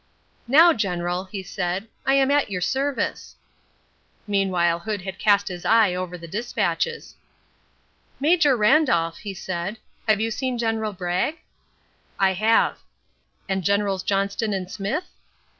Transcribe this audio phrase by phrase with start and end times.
[0.47, 3.35] "Now, General," he said, "I am at your service."
[4.25, 7.13] Meanwhile Hood had cast his eye over the despatches.
[8.19, 9.77] "Major Randolph," he said,
[10.09, 11.35] "you have seen General Bragg?"
[12.17, 12.79] "I have."
[13.47, 15.05] "And Generals Johnston and Smith?"